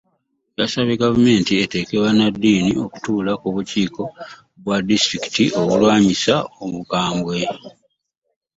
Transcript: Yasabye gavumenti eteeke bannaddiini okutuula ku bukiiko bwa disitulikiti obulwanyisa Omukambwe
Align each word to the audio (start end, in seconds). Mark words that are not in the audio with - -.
Yasabye 0.59 1.01
gavumenti 1.03 1.51
eteeke 1.63 1.95
bannaddiini 2.03 2.71
okutuula 2.85 3.31
ku 3.41 3.47
bukiiko 3.55 4.03
bwa 4.63 4.77
disitulikiti 4.87 5.43
obulwanyisa 5.61 6.35
Omukambwe 6.63 7.37